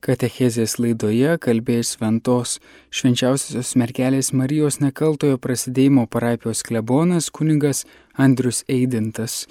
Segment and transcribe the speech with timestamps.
[0.00, 2.54] Katechezės laidoje kalbės Ventos
[2.88, 7.82] švenčiausiosios mergelės Marijos nekaltojo prasidėjimo parapijos klebonas kuningas
[8.16, 9.44] Andrius Eidintas.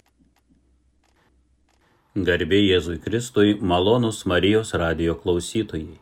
[2.17, 6.01] Garbė Jėzui Kristui, malonus Marijos radio klausytojai.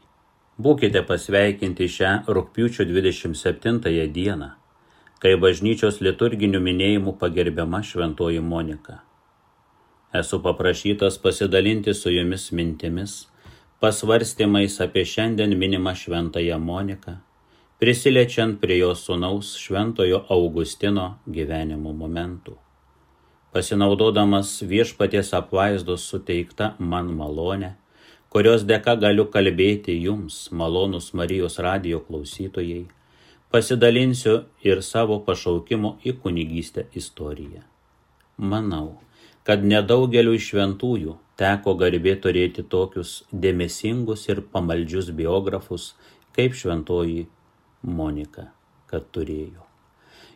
[0.55, 3.83] Būkite pasveikinti šią rūpiučio 27
[4.15, 4.53] dieną,
[5.19, 9.01] kai bažnyčios liturginių minėjimų pagerbiama Šventoji Monika.
[10.15, 13.25] Esu paprašytas pasidalinti su jumis mintimis
[13.79, 17.17] pasvarstymais apie šiandien minimą šventąją Moniką,
[17.79, 22.55] prisilečiant prie jos sunaus šventojo Augustino gyvenimo momentų.
[23.53, 27.75] Pasinaudodamas viešpaties apvaizdos suteikta man malonė,
[28.33, 32.87] kurios dėka galiu kalbėti jums, malonus Marijos radio klausytojai,
[33.53, 37.61] pasidalinsiu ir savo pašaukimo į kunigystę istoriją.
[38.37, 38.97] Manau,
[39.47, 45.93] kad nedaugeliu šventųjų teko garbė turėti tokius dėmesingus ir pamaldžius biografus
[46.35, 47.27] kaip šventoji
[47.87, 48.49] Monika,
[48.91, 49.63] kad turėjo.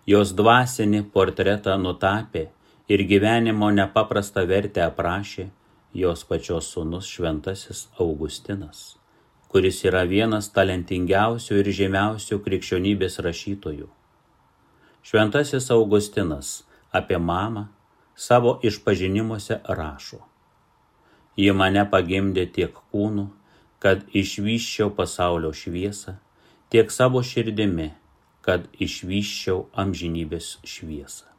[0.08, 2.46] Jos dvasinį portretą nutapė
[2.88, 5.50] ir gyvenimo nepaprastą vertę aprašė
[5.94, 8.96] jos pačios sūnus šventasis Augustinas,
[9.52, 13.90] kuris yra vienas talentingiausių ir žymiausių krikščionybės rašytojų.
[15.04, 16.62] Šventasis Augustinas
[16.96, 17.68] apie mamą
[18.16, 20.20] savo išpažinimuose rašo.
[21.38, 23.30] Ji mane pagimdė tiek kūnu,
[23.82, 26.18] kad išvyščiau pasaulio šviesą,
[26.70, 27.90] tiek savo širdimi,
[28.46, 31.32] kad išvyščiau amžinybės šviesą.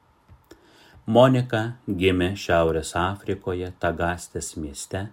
[1.07, 5.09] Monika gimė Šiaurės Afrikoje Tagastės mieste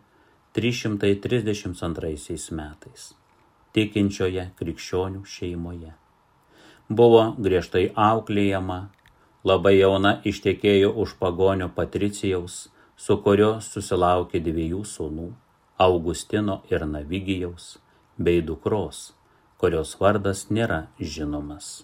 [0.54, 3.08] 332 metais,
[3.74, 5.96] tikinčioje krikščionių šeimoje.
[6.90, 8.80] Buvo griežtai auklėjama
[9.44, 12.68] labai jauna ištekėjo už pagonio Patricijaus,
[13.00, 15.30] su kurio susilaukė dviejų sūnų-
[15.88, 17.78] Augustino ir Navigijaus,
[18.18, 19.14] bei dukros,
[19.58, 21.84] kurios vardas nėra žinomas.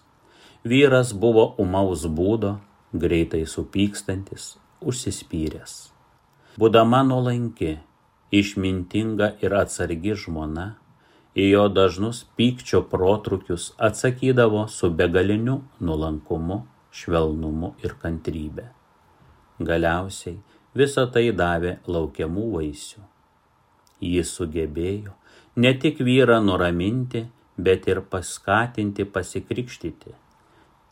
[0.64, 2.60] Vyras buvo umaus būdo,
[2.94, 5.92] greitai supykstantis, užsispyręs.
[6.60, 7.80] Būdama nuolanki,
[8.32, 10.76] išmintinga ir atsargi žmona,
[11.36, 16.64] į jo dažnus pykčio protrukius atsakydavo su begaliniu nuolankumu
[16.96, 18.70] švelnumu ir kantrybė.
[19.60, 20.40] Galiausiai
[20.76, 23.04] visa tai davė laukiamų vaisių.
[24.04, 25.16] Jis sugebėjo
[25.56, 27.26] ne tik vyrą nuraminti,
[27.58, 30.14] bet ir paskatinti pasikrikštyti.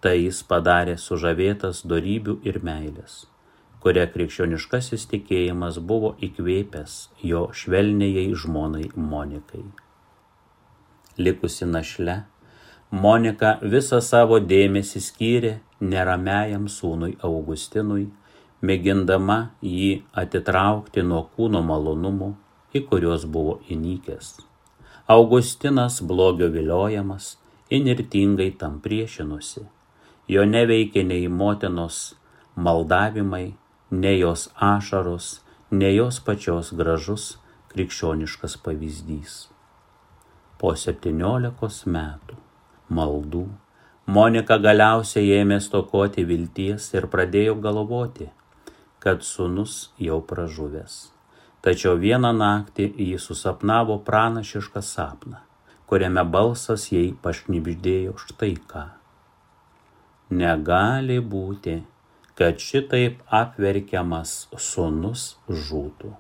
[0.04, 3.24] Tai jis padarė sužavėtas darybių ir meilės,
[3.84, 6.98] kuria krikščioniškasis tikėjimas buvo įkvėpęs
[7.30, 9.64] jo švelniai žmonai Monikai.
[11.18, 12.24] Likusi našle,
[12.94, 18.08] Monika visą savo dėmesį skyrė neramiajam sūnui Augustinui,
[18.64, 19.92] mėgindama jį
[20.24, 22.32] atitraukti nuo kūno malonumų,
[22.74, 24.34] į kuriuos buvo įnykęs.
[25.14, 27.36] Augustinas blogio viliojamas,
[27.70, 29.66] inirtingai tam priešinosi.
[30.32, 32.14] Jo neveikė nei motinos
[32.56, 33.54] maldavimai,
[33.92, 37.34] nei jos ašaros, nei jos pačios gražus
[37.74, 39.36] krikščioniškas pavyzdys.
[40.62, 42.40] Po septyniolikos metų
[42.94, 43.44] maldų
[44.04, 48.26] Monika galiausiai ėmė stokoti vilties ir pradėjo galvoti,
[49.00, 50.96] kad sunus jau pražuvęs.
[51.64, 55.40] Tačiau vieną naktį jį susapnavo pranašišką sapną,
[55.88, 58.84] kuriame balsas jai pašnipždėjo štai ką.
[60.36, 61.78] Negali būti,
[62.36, 66.12] kad šitaip apverkiamas sunus žūtų.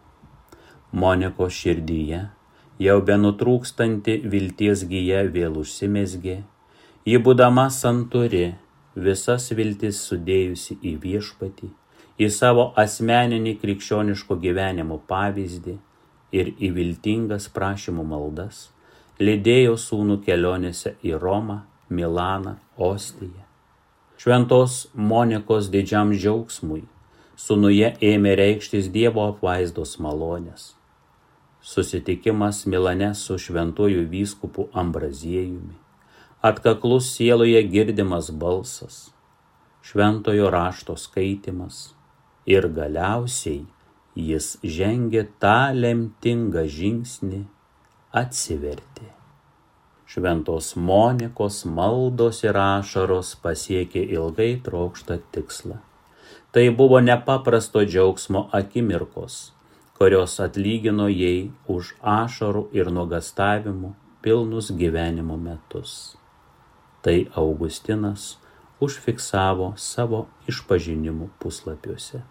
[0.96, 2.24] Moniko širdyje
[2.80, 6.40] jau be nutrūkstanti vilties gyja vėl užsimesgė
[7.04, 8.54] Ji būdama santuri,
[8.96, 11.68] visas viltis sudėjusi į viešpatį,
[12.16, 15.74] į savo asmeninį krikščioniško gyvenimo pavyzdį
[16.40, 18.70] ir į viltingas prašymų maldas,
[19.20, 21.60] lydėjo sūnų kelionėse į Romą,
[21.92, 23.44] Milaną, Ostiją.
[24.16, 26.86] Šventos Monikos didžiam džiaugsmui
[27.36, 30.72] sūnuje ėmė reikštis Dievo apvaizdos malonės.
[31.60, 35.83] Susitikimas Milane su šventuoju vyskupu Ambraziejumi
[36.44, 38.96] atkaklus sieloje girdimas balsas,
[39.82, 41.78] šventojo rašto skaitimas
[42.46, 43.62] ir galiausiai
[44.30, 44.48] jis
[44.78, 47.40] žengė tą lemtingą žingsnį
[48.22, 49.08] atsiverti.
[50.14, 55.78] Šventos Monikos maldos ir ašaros pasiekė ilgai trokštą tikslą.
[56.52, 59.38] Tai buvo nepaprasto džiaugsmo akimirkos,
[59.96, 63.94] kurios atlygino jai už ašarų ir nuogastavimų
[64.28, 65.96] pilnus gyvenimo metus.
[67.04, 68.38] Tai Augustinas
[68.84, 72.24] užfiksavo savo išpažinimų puslapiuose.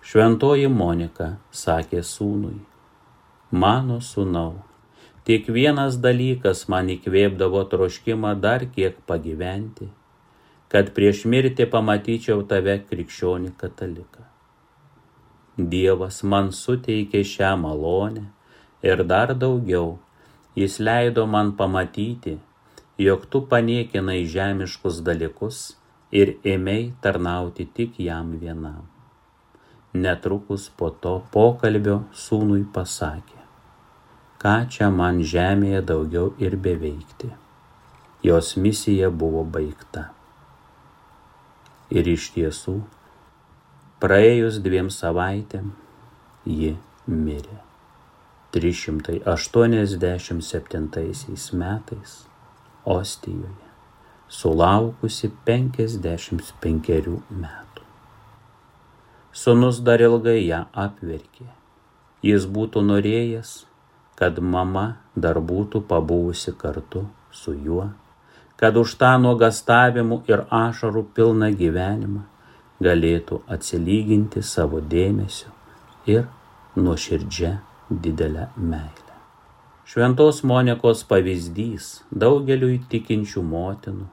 [0.00, 2.56] Šventoji Monika sakė sūnui,
[3.52, 4.54] mano sūnau,
[5.30, 9.90] Tik vienas dalykas man įkvėpdavo troškimą dar kiek pagyventi,
[10.72, 14.24] kad prieš mirtį pamatyčiau tave krikščionį kataliką.
[15.74, 18.24] Dievas man suteikė šią malonę
[18.90, 19.98] ir dar daugiau,
[20.56, 22.38] jis leido man pamatyti,
[23.00, 25.80] jog tu paniekinai žemiškus dalykus
[26.12, 28.84] ir ėmei tarnauti tik jam vienam.
[29.96, 33.40] Netrukus po to pokalbio sūnui pasakė,
[34.42, 37.30] ką čia man žemėje daugiau ir beveikti.
[38.22, 40.02] Jos misija buvo baigta.
[41.88, 42.84] Ir iš tiesų,
[44.04, 45.72] praėjus dviem savaitėm,
[46.44, 46.76] ji
[47.08, 47.64] mirė.
[48.52, 49.24] 387
[51.64, 52.29] metais
[52.84, 53.70] Ostijoje
[54.30, 57.86] sulaukusi 55 metų.
[59.34, 61.48] Sūnus dar ilgai ją apverkė.
[62.22, 63.50] Jis būtų norėjęs,
[64.18, 64.86] kad mama
[65.16, 67.88] dar būtų pabuvusi kartu su juo,
[68.60, 72.26] kad už tą nuogastavimų ir ašarų pilną gyvenimą
[72.84, 75.50] galėtų atsilyginti savo dėmesiu
[76.06, 76.26] ir
[76.76, 77.54] nuoširdžia
[77.90, 79.09] didelę meilę.
[79.90, 84.04] Šventos Monikos pavyzdys daugeliu tikinčių motinų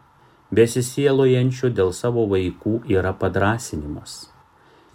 [0.57, 4.15] besisielojančių dėl savo vaikų yra padrasinimas.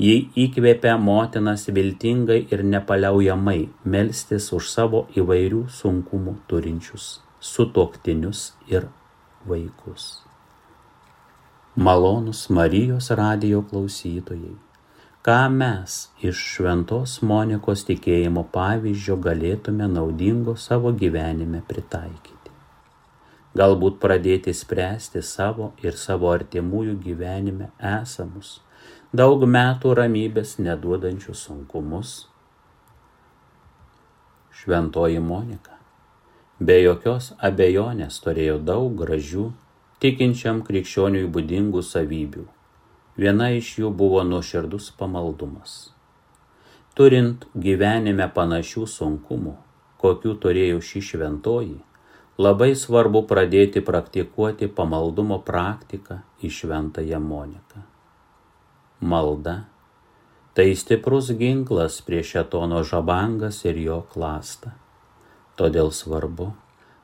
[0.03, 3.61] Ji įkvėpia motinas viltingai ir nepaliaujamai
[3.95, 7.07] melstis už savo įvairių sunkumų turinčius
[7.39, 8.91] sutoktinius ir
[9.47, 10.25] vaikus.
[11.77, 14.57] Malonus Marijos radijo klausytojai,
[15.27, 15.97] ką mes
[16.29, 22.43] iš šventos Monikos tikėjimo pavyzdžio galėtume naudingo savo gyvenime pritaikyti
[23.59, 28.61] galbūt pradėti spręsti savo ir savo artimųjų gyvenime esamus,
[29.13, 32.15] daug metų ramybės neduodančius sunkumus.
[34.63, 35.77] Šventoji Monika
[36.63, 39.49] be jokios abejonės turėjo daug gražių,
[40.03, 42.47] tikinčiam krikščioniui būdingų savybių.
[43.17, 45.93] Viena iš jų buvo nuoširdus pamaldumas.
[46.97, 49.53] Turint gyvenime panašių sunkumų,
[50.01, 51.77] kokių turėjo ši šventoji,
[52.41, 57.85] labai svarbu pradėti praktikuoti pamaldumo praktiką į šventąją Moniką.
[59.01, 59.57] Malda-
[60.57, 64.73] tai stiprus ginklas prieš etono žabangas ir jo klastą.
[65.57, 66.53] Todėl svarbu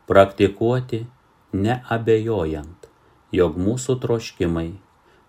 [0.08, 1.04] praktikuoti
[1.52, 2.88] neabejojant,
[3.32, 4.70] jog mūsų troškimai,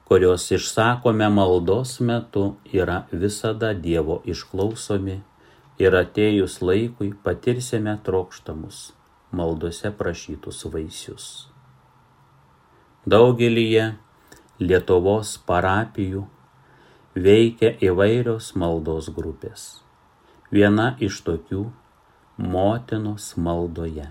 [0.10, 5.20] kuriuos išsakome maldos metu, yra visada Dievo išklausomi
[5.78, 8.80] ir atėjus laikui patirsime trokštamus
[9.32, 11.28] maldose prašytus vaisius.
[13.06, 13.84] Daugelyje
[14.60, 16.26] Lietuvos parapijų
[17.14, 19.68] veikia įvairios maldos grupės.
[20.50, 21.68] Viena iš tokių-
[22.56, 24.10] motinos maldoje,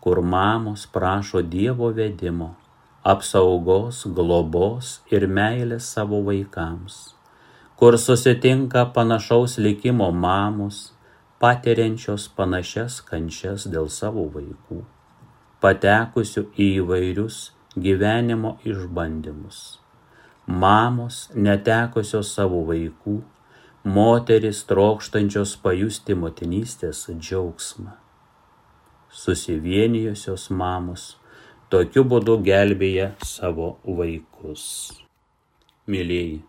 [0.00, 2.54] kur mamos prašo Dievo vedimo,
[3.02, 7.14] apsaugos, globos ir meilės savo vaikams,
[7.80, 10.92] kur susitinka panašaus likimo mamos,
[11.40, 14.82] patiriančios panašias kančias dėl savo vaikų,
[15.64, 17.38] patekusių į įvairius
[17.72, 19.78] gyvenimo išbandymus.
[20.44, 23.22] Mamos netekusios savo vaikų,
[23.84, 27.96] moteris trokštančios pajusti motinystės džiaugsmą.
[29.08, 31.14] Susivienijusios mamos
[31.72, 34.64] tokiu būdu gelbėja savo vaikus.
[35.90, 36.40] Mėlyjei,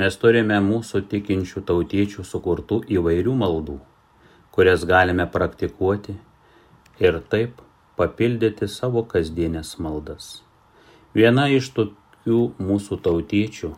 [0.00, 3.80] mes turime mūsų tikinčių tautiečių sukurtų įvairių maldų
[4.50, 6.14] kurias galime praktikuoti
[7.00, 7.60] ir taip
[7.96, 10.26] papildyti savo kasdienės maldas.
[11.14, 12.40] Viena iš tokių
[12.70, 13.70] mūsų tautiečių,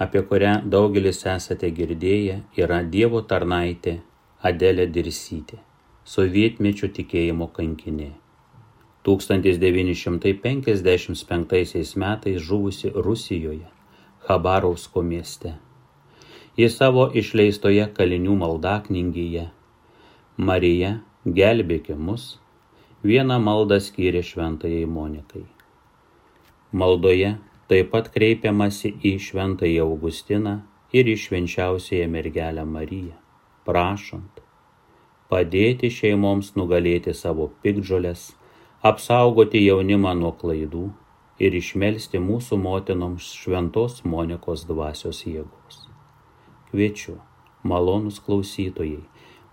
[0.00, 4.00] apie kurią daugelis esate girdėję, yra Dievo tarnaitė
[4.50, 5.60] Adelė Dirsytė,
[6.04, 8.10] sovietmečio tikėjimo kankinė.
[9.06, 13.66] 1955 metais žuvusi Rusijoje,
[14.28, 15.54] Habarovsko mieste
[16.60, 19.46] į savo išleistoje kalinių maldaknygyje.
[20.48, 20.90] Marija,
[21.24, 22.40] gelbėki mus,
[23.06, 25.46] vieną maldą skyrė šventajai Monikai.
[26.72, 27.36] Maldoje
[27.70, 30.60] taip pat kreipiamasi į šventąjį Augustiną
[30.92, 33.16] ir į švenčiausiąją mergelę Mariją,
[33.64, 34.42] prašant
[35.30, 38.32] padėti šeimoms nugalėti savo pikdžolės,
[38.80, 40.86] apsaugoti jaunimą nuo klaidų
[41.40, 45.90] ir išmelsti mūsų motinoms šventos Monikos dvasios jėgos
[46.70, 47.18] kviečiu,
[47.66, 49.02] malonus klausytojai,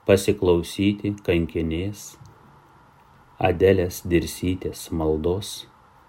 [0.06, 2.14] pasiklausyti kankinės
[3.38, 5.66] Adelės Dirsytės maldos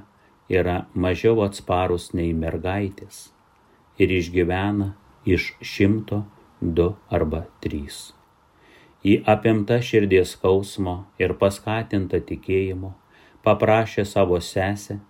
[0.61, 3.31] yra mažiau atsparus nei mergaitės
[3.99, 4.93] ir išgyvena
[5.35, 6.23] iš šimto
[6.61, 8.01] du arba trys.
[9.03, 12.95] Į apimtą širdies skausmo ir paskatintą tikėjimo
[13.47, 15.01] paprašė savo sesę,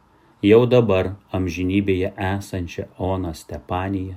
[0.42, 4.16] jau dabar amžinybėje esančią Oną Stepaniją,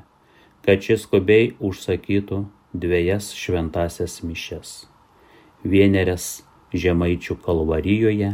[0.63, 4.74] kad šis skubiai užsakytų dviejas šventasias mišes.
[5.63, 8.32] Vienerias Žemaičių kalvarijoje,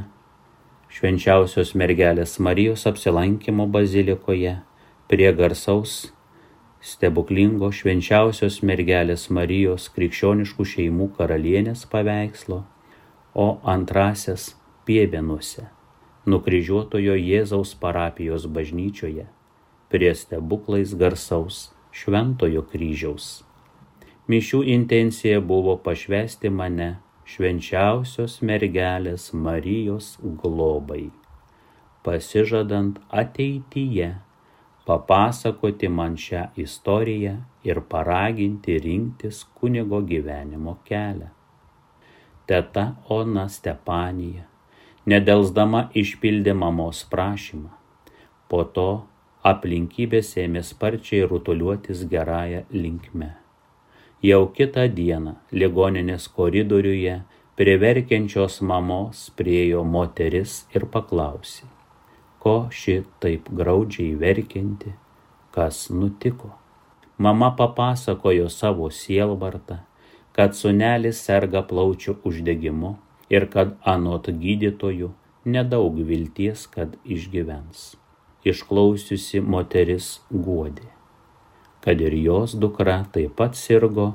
[0.90, 4.54] švenčiausios mergelės Marijos apsilankimo bazilikoje
[5.12, 6.06] prie garsaus
[6.80, 12.62] stebuklingo švenčiausios mergelės Marijos krikščioniškų šeimų karalienės paveikslo,
[13.36, 14.54] o antrasias
[14.88, 15.68] Piebenuose,
[16.30, 19.26] nukryžiuotojo Jėzaus parapijos bažnyčioje,
[19.90, 23.30] prie stebuklais garsaus Šventojo kryžiaus.
[24.30, 26.90] Mišių intencija buvo pašvesti mane
[27.30, 30.12] švenčiausios mergelės Marijos
[30.44, 31.08] globai,
[32.06, 34.12] pasižadant ateityje
[34.90, 41.34] papasakoti man šią istoriją ir paraginti rinktis kunigo gyvenimo kelią.
[42.50, 42.86] Teta
[43.18, 44.49] Ona Stepanija
[45.10, 47.72] nedelsdama išpildė mamos prašymą.
[48.50, 48.90] Po to
[49.52, 53.30] aplinkybės ėmė sparčiai rutuliuotis gerąją linkme.
[54.30, 57.16] Jau kitą dieną ligoninės koridoriuje
[57.60, 61.68] prie verkiančios mamos priejo moteris ir paklausė,
[62.44, 64.94] ko ši taip graudžiai verkianti,
[65.56, 66.52] kas nutiko.
[67.20, 69.82] Mama papasakojo savo sielvartą,
[70.36, 72.94] kad sunelis serga plaučių uždegimu
[73.30, 75.12] ir kad anot gydytojų
[75.46, 77.96] nedaug vilties, kad išgyvens.
[78.48, 80.88] Išklausiusi moteris guodė,
[81.84, 84.14] kad ir jos dukra taip pat sirgo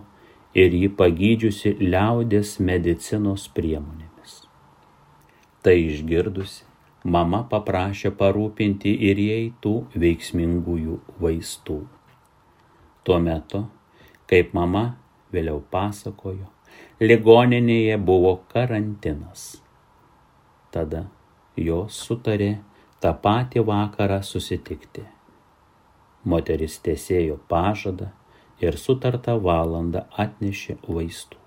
[0.56, 4.38] ir jį pagydžiusi liaudės medicinos priemonėmis.
[5.64, 6.64] Tai išgirdusi,
[7.04, 11.78] mama paprašė parūpinti ir jai tų veiksmingųjų vaistų.
[13.04, 13.66] Tuo metu,
[14.30, 14.87] kaip mama
[15.35, 16.53] vėliau pasakojo,
[17.04, 19.44] ligoninėje buvo karantinas.
[20.75, 21.04] Tada
[21.61, 22.52] jos sutarė
[23.04, 25.04] tą patį vakarą susitikti.
[26.25, 28.08] Moteris tiesėjo pažadą
[28.64, 31.40] ir sutartą valandą atnešė vaistų.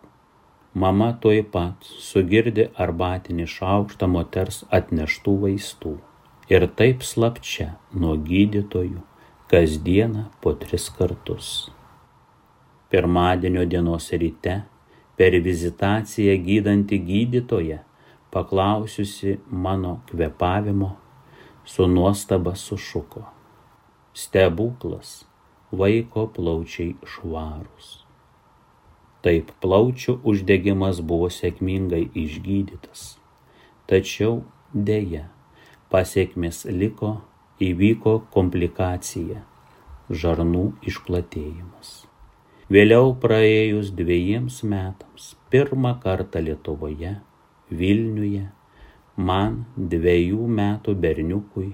[0.77, 5.95] Mama toj pat sugirdė arbatinį šaukštą moters atneštų vaistų
[6.53, 7.71] ir taip slapčia
[8.03, 9.01] nuo gydytojų
[9.49, 11.51] kasdieną po tris kartus.
[12.91, 14.59] Pirmadienio dienos ryte
[15.17, 17.79] per vizitaciją gydanti gydytoja,
[18.31, 20.91] paklausiusi mano kvepavimo,
[21.65, 23.25] su nuostaba sušuko.
[24.13, 25.25] Stebuklas,
[25.71, 27.88] vaiko plaučiai švarūs.
[29.25, 33.17] Taip plaučių uždegimas buvo sėkmingai išgydytas.
[33.89, 35.25] Tačiau dėja,
[35.91, 37.17] pasiekmes liko,
[37.59, 39.41] įvyko komplikacija-
[40.21, 42.07] žarnų išplatėjimas.
[42.67, 47.13] Vėliau praėjus dviejiems metams, pirmą kartą Lietuvoje,
[47.81, 48.41] Vilniuje,
[49.29, 49.55] man
[49.93, 51.69] dviejų metų berniukui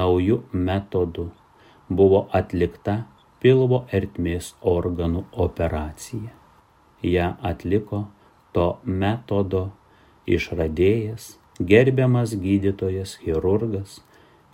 [0.00, 0.40] naujų
[0.70, 1.28] metodų
[2.00, 2.96] buvo atlikta
[3.38, 6.34] pilvo ertmės organų operacija.
[7.06, 8.02] Ja atliko
[8.50, 9.64] to metodo
[10.26, 14.00] išradėjas, gerbiamas gydytojas chirurgas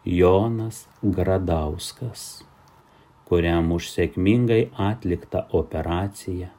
[0.04, 2.42] Jonas Gradauskas
[3.32, 6.52] kuriam už sėkmingai atliktą operaciją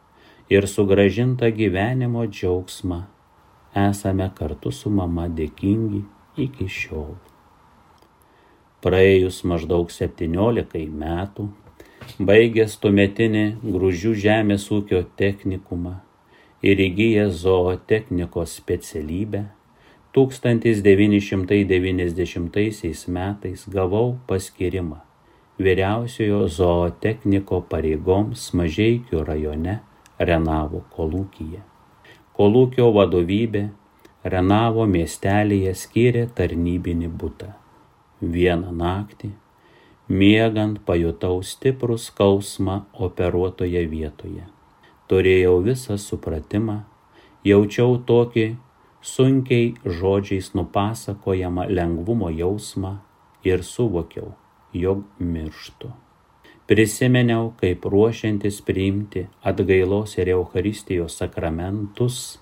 [0.50, 3.06] ir sugražintą gyvenimo džiaugsmą
[3.82, 6.01] esame kartu su mama dėkingi
[6.48, 7.13] iki šiol.
[8.82, 11.44] Praėjus maždaug 17 metų,
[12.32, 13.46] baigęs tuometinį
[13.77, 15.96] grūžių žemės ūkio technikumą
[16.65, 19.42] ir įgyjęs zootechnikos specialybę,
[20.18, 25.12] 1990 metais gavau paskirimą
[25.63, 29.79] vyriausiojo zootechniko pareigoms Mažeikių rajone
[30.20, 31.62] Renavo kolūkyje.
[32.38, 33.63] Kolūkio vadovybė
[34.24, 37.50] Renavo miestelėje skyrė tarnybinį būtą.
[38.24, 39.34] Vieną naktį,
[40.08, 42.77] miegant, pajutau stiprų skausmą
[43.08, 44.46] operuotoje vietoje.
[45.12, 46.77] Turėjau visą supratimą,
[47.43, 48.46] jaučiau tokį
[49.03, 52.96] sunkiai žodžiais nupasakojamą lengvumo jausmą
[53.43, 54.32] ir suvokiau,
[54.74, 55.92] jog mirštu.
[56.68, 62.39] Prisimeniau, kaip ruošiantis priimti atgailos ir Euharistijos sakramentus,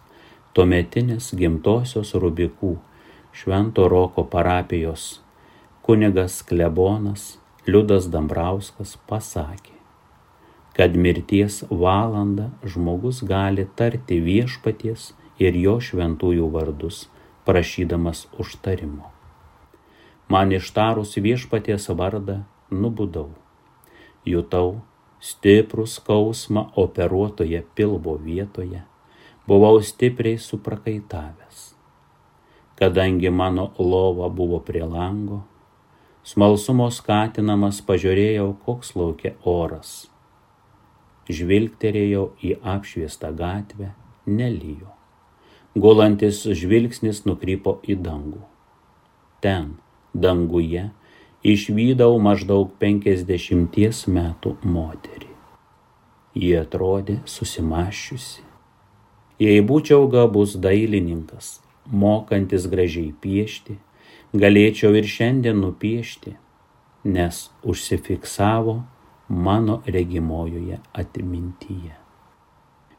[0.54, 2.78] tuometinis gimtosios Rubikų
[3.34, 5.22] Švento Roko parapijos
[5.82, 9.74] kunigas klebonas Liudas Dambrauskas pasakė,
[10.78, 15.12] kad mirties valandą žmogus gali tarti viešpaties
[15.42, 17.06] ir jo šventųjų vardus,
[17.46, 19.11] prašydamas užtarimo.
[20.32, 22.38] Man ištarus viešpaties vardą
[22.72, 23.34] nubudau.
[24.24, 24.80] Jutau
[25.20, 28.86] stiprų skausmą operuotoje pilvo vietoje,
[29.48, 31.66] buvau stipriai suprakaitavęs.
[32.80, 35.42] Kadangi mano lova buvo prie lango,
[36.24, 40.08] smalsumo skatinamas pažiūrėjau, koks laukia oras.
[41.28, 43.92] Žvilgterėjau į apšviestą gatvę,
[44.26, 44.96] nelyjo.
[45.76, 48.42] Gulantis žvilgsnis nukrypo į dangų.
[49.44, 49.76] Ten,
[50.14, 50.90] danguje,
[51.44, 55.30] išvydau maždaug penkisdešimties metų moterį.
[56.38, 58.44] Ji atrodė susimašiusi.
[59.42, 63.80] Jei būčiau gabus dailininkas, mokantis gražiai piešti,
[64.38, 66.36] galėčiau ir šiandien nupiešti,
[67.04, 68.84] nes užsifiksavo
[69.28, 71.98] mano regimojoje atmintyje.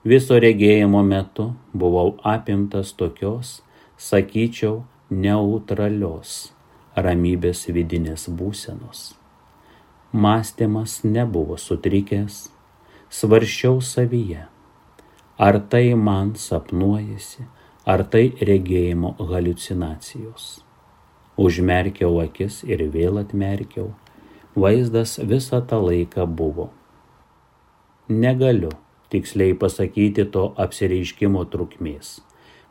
[0.03, 3.61] Viso regėjimo metu buvau apimtas tokios,
[3.95, 4.83] sakyčiau,
[5.13, 6.51] neutralios
[6.97, 9.13] ramybės vidinės būsenos.
[10.13, 12.51] Mąstymas nebuvo sutrikęs,
[13.09, 14.45] svarščiau savyje,
[15.39, 17.47] ar tai man sapnuojasi,
[17.89, 20.61] ar tai regėjimo halucinacijos.
[21.41, 23.95] Užmerkiau akis ir vėl atmerkiau,
[24.55, 26.69] vaizdas visą tą laiką buvo.
[28.09, 28.75] Negaliu
[29.09, 32.21] tiksliai pasakyti to apsireiškimo trukmės.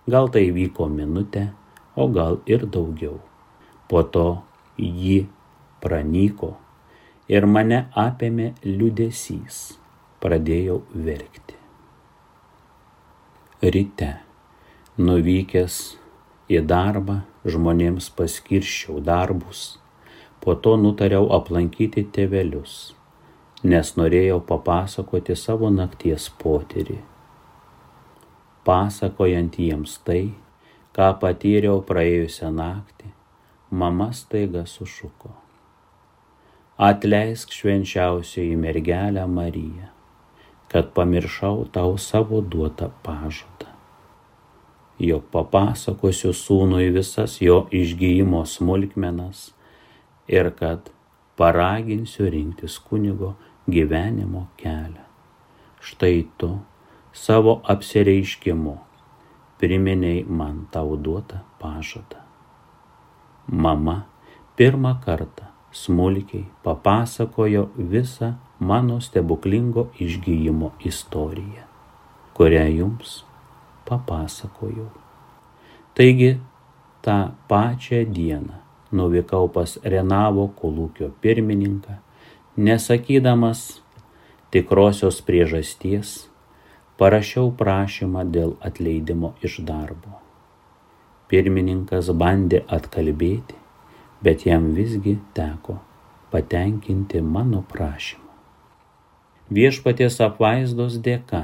[0.10, 1.50] Gal tai vyko minutę,
[1.96, 3.20] o gal ir daugiau.
[3.92, 4.28] Po to
[4.80, 5.26] ji
[5.84, 6.54] pranyko
[7.28, 9.58] ir mane apėmė liudesys.
[10.22, 11.58] Pradėjau verkti.
[13.62, 14.10] Ryte,
[15.02, 15.78] nuvykęs
[16.52, 19.62] į darbą, žmonėms paskirščiau darbus,
[20.42, 22.94] po to nutariau aplankyti tėvelius,
[23.64, 27.00] nes norėjau papasakoti savo nakties potyrį.
[28.66, 30.24] Pasakojant jiems tai,
[30.94, 33.10] ką patyriau praėjusią naktį,
[33.72, 35.30] mama staiga sušuko.
[36.78, 39.88] Atleisk švenčiausioji mergelę Mariją,
[40.68, 43.70] kad pamiršau tau savo duotą pažadą.
[45.00, 49.54] Jog papasakosiu sūnui visas jo išgyjimo smulkmenas
[50.28, 50.92] ir kad
[51.38, 53.34] paraginsiu rinktis kunigo
[53.68, 55.06] gyvenimo kelią.
[55.80, 56.58] Štai tu
[57.14, 58.76] savo apsireiškimu
[59.58, 62.21] priminiai man tau duotą pažadą
[63.52, 64.02] mama
[64.56, 71.64] pirmą kartą smulkiai papasakojo visą mano stebuklingo išgyjimo istoriją,
[72.34, 73.24] kurią jums
[73.86, 74.90] papasakojau.
[75.96, 76.40] Taigi,
[77.02, 78.62] tą pačią dieną
[78.92, 81.98] nuvykau pas Renavo kolūkio pirmininką,
[82.58, 83.82] nesakydamas
[84.52, 86.28] tikrosios priežasties,
[87.00, 90.21] parašiau prašymą dėl atleidimo iš darbo.
[91.32, 93.56] Pirmininkas bandė atkalbėti,
[94.24, 95.78] bet jam visgi teko
[96.32, 98.28] patenkinti mano prašymą.
[99.52, 101.42] Viešpaties apvaizdos dėka,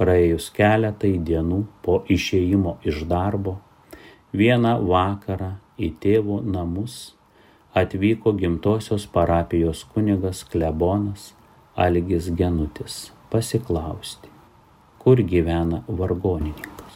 [0.00, 3.58] praėjus keletai dienų po išėjimo iš darbo,
[4.32, 6.98] vieną vakarą į tėvo namus
[7.76, 11.32] atvyko gimtosios parapijos kunigas klebonas
[11.76, 14.32] Algis Genutis pasiklausti,
[14.98, 16.87] kur gyvena vargonininkas.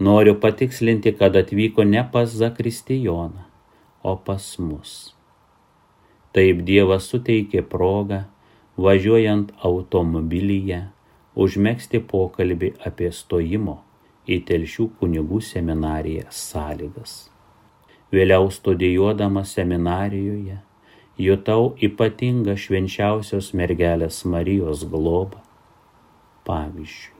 [0.00, 3.44] Noriu patikslinti, kad atvyko ne pas Zakristijoną,
[4.02, 5.14] o pas mus.
[6.34, 8.24] Taip Dievas suteikė progą,
[8.74, 10.80] važiuojant automobilyje,
[11.38, 13.76] užmėgsti pokalbį apie stojimo
[14.26, 17.14] į telšių kunigų seminariją sąlygas.
[18.14, 20.58] Vėliau studijuodamas seminarijoje
[21.18, 25.38] jutau ypatingą švenčiausios mergelės Marijos globą.
[26.44, 27.14] Pavyzdžiui,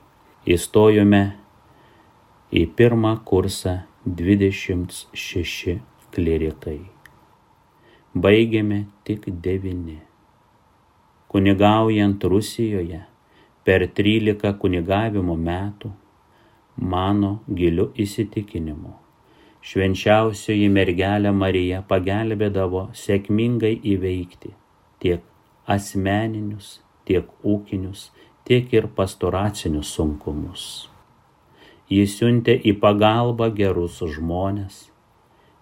[0.55, 1.23] įstojome
[2.55, 3.71] į pirmą kursą
[4.19, 5.73] 26
[6.15, 6.77] klerikai.
[8.25, 9.95] Baigėme tik 9.
[11.33, 13.01] Kunigaujant Rusijoje
[13.67, 15.91] per 13 kunigavimo metų,
[16.95, 18.95] mano giliu įsitikinimu,
[19.59, 24.55] švenčiausioji mergelė Marija pagelbėdavo sėkmingai įveikti
[25.03, 25.27] tiek
[25.67, 28.09] asmeninius, tiek ūkinius,
[28.47, 30.69] tiek ir pastoracinius sunkumus.
[31.85, 34.87] Jis siuntė į pagalbą gerus žmonės,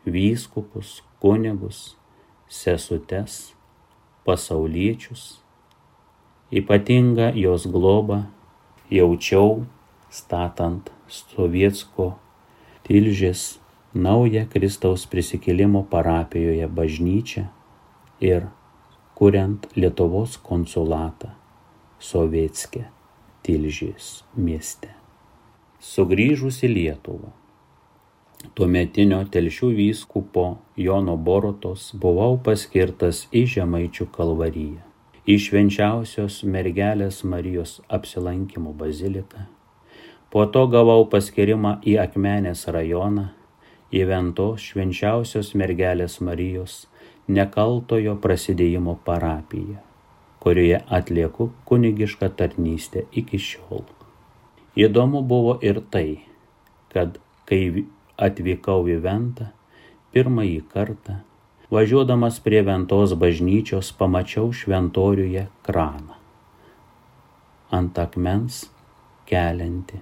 [0.08, 1.98] vyskupus, kunigus,
[2.48, 3.52] sesutes,
[4.24, 5.42] pasauliečius.
[6.54, 8.22] Ypatingą jos globą
[8.88, 9.66] jaučiau
[10.14, 12.14] statant Sovietsko
[12.88, 13.60] tilžės
[13.94, 17.46] naują Kristaus prisikėlimo parapijoje bažnyčią
[18.24, 18.48] ir
[19.20, 21.36] kuriant Lietuvos konsulatą
[22.00, 22.88] Sovietske
[23.44, 25.03] tilžės mieste
[25.84, 27.30] sugrįžus į Lietuvą.
[28.56, 30.44] Tuometinio telšių vyskupo
[30.80, 34.80] Jono Borotos buvau paskirtas į Žemaičių kalvariją,
[35.28, 39.44] į švenčiausios mergelės Marijos apsilankimo baziliką.
[40.32, 43.26] Po to gavau paskirimą į Akmenės rajoną,
[43.92, 46.78] į Ventos švenčiausios mergelės Marijos
[47.28, 49.84] nekaltojo prasidėjimo parapiją,
[50.40, 53.84] kurioje atlieku kunigišką tarnystę iki šiol.
[54.74, 56.24] Įdomu buvo ir tai,
[56.90, 57.86] kad kai
[58.18, 59.52] atvykau į Ventą
[60.14, 61.20] pirmąjį kartą,
[61.74, 66.18] važiuodamas prie Ventos bažnyčios pamačiau šventoriuje kraną.
[67.74, 68.64] Ant akmens
[69.30, 70.02] kelianti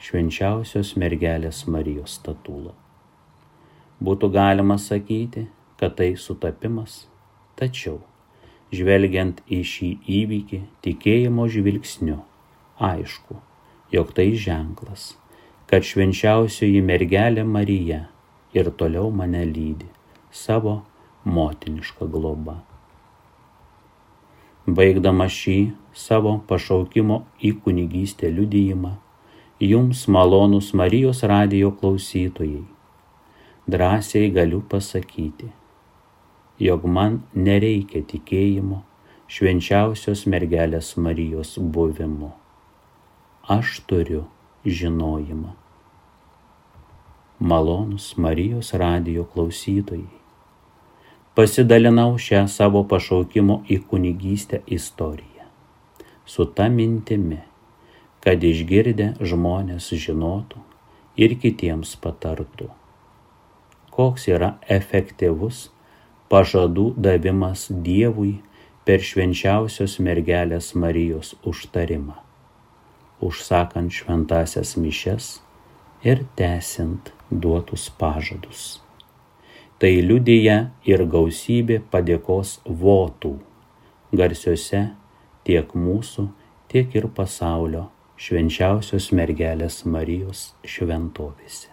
[0.00, 2.72] švenčiausios mergelės Marijos statulą.
[4.00, 5.48] Būtų galima sakyti,
[5.80, 7.06] kad tai sutapimas,
[7.60, 8.00] tačiau,
[8.72, 12.22] žvelgiant į šį įvykį tikėjimo žvilgsniu,
[12.80, 13.36] aišku,
[13.92, 15.16] jog tai ženklas,
[15.66, 18.04] kad švenčiausioji mergelė Marija
[18.54, 19.88] ir toliau mane lydi
[20.30, 20.80] savo
[21.26, 22.60] motinišką globą.
[24.70, 25.58] Baigdama šį
[25.96, 28.92] savo pašaukimo į kunigystę liudyjimą,
[29.60, 32.62] jums malonus Marijos radijo klausytojai,
[33.66, 35.50] drąsiai galiu pasakyti,
[36.62, 38.84] jog man nereikia tikėjimo
[39.30, 42.30] švenčiausios mergelės Marijos buvimu
[43.50, 44.24] aš turiu
[44.64, 45.48] žinojimą.
[47.40, 50.20] Malonus Marijos radijo klausytojai.
[51.34, 55.48] Pasidalinau šią savo pašaukimo į kunigystę istoriją.
[56.26, 57.40] Su ta mintimi,
[58.22, 60.62] kad išgirdę žmonės žinotų
[61.18, 62.70] ir kitiems patartų,
[63.90, 65.66] koks yra efektyvus
[66.30, 68.36] pažadų davimas Dievui
[68.86, 72.29] per švenčiausios mergelės Marijos užtarimą
[73.20, 75.40] užsakant šventasias mišes
[76.02, 78.80] ir tęsint duotus pažadus.
[79.80, 83.36] Tai liudyja ir gausybė padėkos votų
[84.12, 84.82] garsiuose
[85.46, 86.26] tiek mūsų,
[86.68, 87.86] tiek ir pasaulio
[88.20, 91.70] švenčiausios mergelės Marijos šventovėse.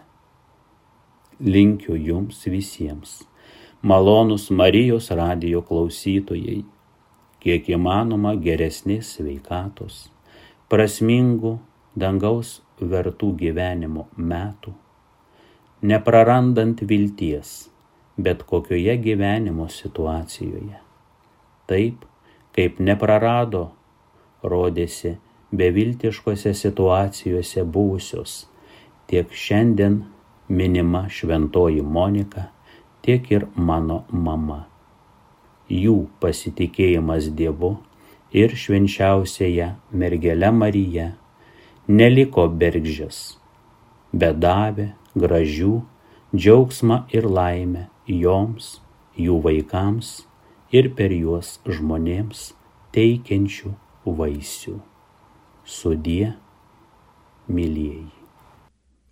[1.43, 3.19] Linkiu jums visiems,
[3.81, 6.62] malonus Marijos radijo klausytojai,
[7.43, 10.07] kiek įmanoma geresnės sveikatos
[10.71, 11.58] prasmingų
[11.95, 14.73] dangaus vertų gyvenimo metų,
[15.82, 17.69] neprarandant vilties
[18.17, 20.82] bet kokioje gyvenimo situacijoje.
[21.69, 22.03] Taip,
[22.58, 23.69] kaip neprarado,
[24.43, 25.17] rodėsi
[25.56, 28.45] beviltiškose situacijose buvusios
[29.08, 30.01] tiek šiandien
[30.47, 32.49] minima šventoji Monika,
[33.01, 34.65] tiek ir mano mama.
[35.71, 37.77] Jų pasitikėjimas Dievu
[38.31, 41.11] ir švenčiausiaja mergelė Marija
[41.87, 43.37] neliko bergždžias,
[44.11, 45.77] bet davė gražių
[46.35, 48.81] džiaugsmą ir laimę joms,
[49.15, 50.27] jų vaikams
[50.75, 52.51] ir per juos žmonėms
[52.95, 53.73] teikiančių
[54.07, 54.77] vaisių.
[55.67, 56.35] Sudie,
[57.51, 58.07] mylėjai.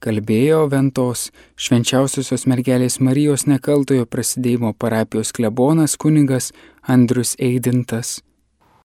[0.05, 6.51] Kalbėjo Ventos švenčiausiosios mergelės Marijos nekaltojo prasidėjimo parapijos klebonas kunigas
[6.85, 8.19] Andrius Eidintas.